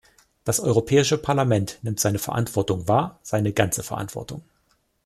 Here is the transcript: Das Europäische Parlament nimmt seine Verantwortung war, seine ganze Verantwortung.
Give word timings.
Das 0.45 0.59
Europäische 0.59 1.19
Parlament 1.19 1.77
nimmt 1.83 1.99
seine 1.99 2.17
Verantwortung 2.17 2.87
war, 2.87 3.19
seine 3.21 3.53
ganze 3.53 3.83
Verantwortung. 3.83 4.41